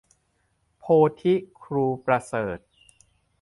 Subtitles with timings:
[0.79, 0.85] โพ
[1.21, 2.59] ธิครูประเสริฐ